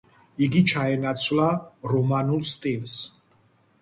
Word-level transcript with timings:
იგი 0.45 0.61
ჩაენაცვლა 0.71 1.51
რომანულ 1.93 2.43
სტილს. 2.53 2.97